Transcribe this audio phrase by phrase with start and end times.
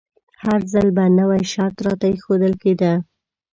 [0.43, 2.93] هر ځل به نوی شرط راته ایښودل کیده.